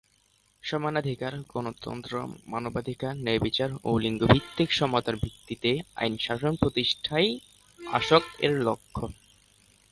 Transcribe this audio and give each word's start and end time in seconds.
সমানাধিকার, 0.63 1.33
গণতন্ত্র, 1.49 2.13
মানবাধিকার, 2.47 3.13
ন্যায়বিচার 3.17 3.69
এবং 3.75 3.93
লিঙ্গভিত্তিক 3.99 4.69
সমতার 4.73 5.15
ভিত্তিতে 5.15 5.71
আইনের 5.95 6.19
শাসন 6.19 6.53
প্রতিষ্ঠাই 6.55 7.27
আসক-এর 7.79 8.53
লক্ষ্য। 8.61 9.03